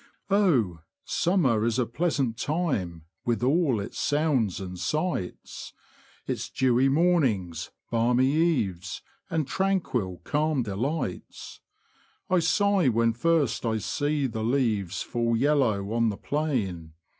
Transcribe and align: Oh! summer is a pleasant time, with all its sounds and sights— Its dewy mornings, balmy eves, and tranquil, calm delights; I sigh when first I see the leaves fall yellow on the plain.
Oh! 0.31 0.79
summer 1.05 1.63
is 1.63 1.77
a 1.77 1.85
pleasant 1.85 2.35
time, 2.35 3.03
with 3.23 3.43
all 3.43 3.79
its 3.79 3.99
sounds 3.99 4.59
and 4.59 4.79
sights— 4.79 5.73
Its 6.25 6.49
dewy 6.49 6.89
mornings, 6.89 7.69
balmy 7.91 8.25
eves, 8.31 9.03
and 9.29 9.45
tranquil, 9.45 10.19
calm 10.23 10.63
delights; 10.63 11.59
I 12.31 12.39
sigh 12.39 12.87
when 12.87 13.13
first 13.13 13.63
I 13.63 13.77
see 13.77 14.25
the 14.25 14.43
leaves 14.43 15.03
fall 15.03 15.37
yellow 15.37 15.91
on 15.93 16.09
the 16.09 16.17
plain. 16.17 16.93